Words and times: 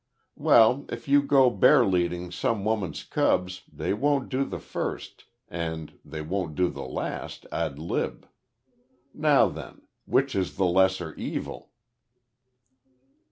Well, 0.35 0.87
if 0.89 1.07
you 1.07 1.21
go 1.21 1.51
bearleading 1.51 2.31
some 2.33 2.65
woman's 2.65 3.03
cubs 3.03 3.61
they 3.71 3.93
won't 3.93 4.29
do 4.29 4.43
the 4.43 4.57
first, 4.57 5.25
and 5.47 5.93
they'll 6.03 6.47
do 6.47 6.69
the 6.69 6.81
last 6.81 7.45
ad 7.51 7.77
lib. 7.77 8.27
Now 9.13 9.47
then. 9.47 9.83
Which 10.07 10.33
is 10.33 10.55
the 10.57 10.65
lesser 10.65 11.13
evil?" 11.17 11.69